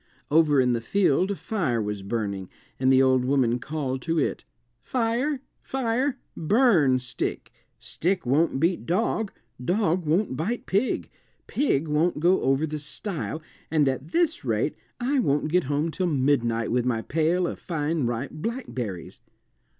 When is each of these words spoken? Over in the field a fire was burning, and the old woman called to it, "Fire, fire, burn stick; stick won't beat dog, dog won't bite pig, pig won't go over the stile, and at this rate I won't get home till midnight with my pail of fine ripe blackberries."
Over 0.31 0.59
in 0.59 0.73
the 0.73 0.81
field 0.81 1.29
a 1.29 1.35
fire 1.35 1.79
was 1.79 2.01
burning, 2.01 2.49
and 2.79 2.91
the 2.91 3.03
old 3.03 3.23
woman 3.23 3.59
called 3.59 4.01
to 4.01 4.17
it, 4.17 4.45
"Fire, 4.81 5.41
fire, 5.61 6.17
burn 6.35 6.97
stick; 6.97 7.51
stick 7.77 8.25
won't 8.25 8.59
beat 8.59 8.87
dog, 8.87 9.31
dog 9.63 10.07
won't 10.07 10.35
bite 10.35 10.65
pig, 10.65 11.11
pig 11.45 11.87
won't 11.87 12.19
go 12.19 12.41
over 12.41 12.65
the 12.65 12.79
stile, 12.79 13.43
and 13.69 13.87
at 13.87 14.07
this 14.11 14.43
rate 14.43 14.75
I 14.99 15.19
won't 15.19 15.49
get 15.49 15.65
home 15.65 15.91
till 15.91 16.07
midnight 16.07 16.71
with 16.71 16.83
my 16.83 17.03
pail 17.03 17.45
of 17.45 17.59
fine 17.59 18.07
ripe 18.07 18.31
blackberries." 18.31 19.19